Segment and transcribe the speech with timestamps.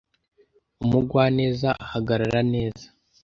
[0.83, 2.85] umugwaneza ahagarara neza